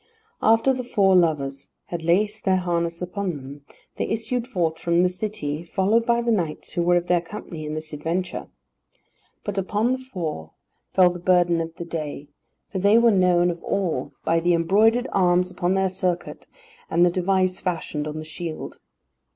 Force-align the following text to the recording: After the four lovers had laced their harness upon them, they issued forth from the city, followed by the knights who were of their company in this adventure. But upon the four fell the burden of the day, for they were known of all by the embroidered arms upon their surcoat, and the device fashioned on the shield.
After 0.41 0.73
the 0.73 0.83
four 0.83 1.15
lovers 1.15 1.67
had 1.89 2.01
laced 2.01 2.43
their 2.43 2.55
harness 2.55 3.03
upon 3.03 3.35
them, 3.37 3.61
they 3.97 4.07
issued 4.07 4.47
forth 4.47 4.79
from 4.79 5.03
the 5.03 5.09
city, 5.09 5.61
followed 5.63 6.07
by 6.07 6.23
the 6.23 6.31
knights 6.31 6.73
who 6.73 6.81
were 6.81 6.95
of 6.95 7.05
their 7.05 7.21
company 7.21 7.65
in 7.67 7.75
this 7.75 7.93
adventure. 7.93 8.47
But 9.43 9.59
upon 9.59 9.91
the 9.91 9.99
four 9.99 10.53
fell 10.95 11.11
the 11.11 11.19
burden 11.19 11.61
of 11.61 11.75
the 11.75 11.85
day, 11.85 12.29
for 12.71 12.79
they 12.79 12.97
were 12.97 13.11
known 13.11 13.51
of 13.51 13.63
all 13.63 14.11
by 14.25 14.39
the 14.39 14.55
embroidered 14.55 15.07
arms 15.13 15.51
upon 15.51 15.75
their 15.75 15.87
surcoat, 15.87 16.47
and 16.89 17.05
the 17.05 17.11
device 17.11 17.59
fashioned 17.59 18.07
on 18.07 18.17
the 18.17 18.25
shield. 18.25 18.79